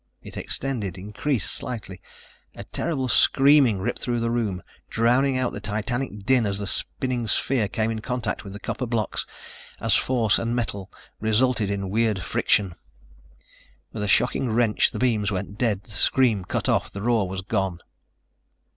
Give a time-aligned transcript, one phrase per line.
[0.23, 2.01] It extended, increased slightly.
[2.55, 7.27] A terrible screaming ripped through the room, drowning out the titanic din as the spinning
[7.27, 9.27] sphere came in contact with the copper blocks,
[9.79, 12.73] as force and metal resulted in weird friction.
[13.93, 17.41] With a shocking wrench the beams went dead, the scream cut off, the roar was
[17.43, 17.79] gone.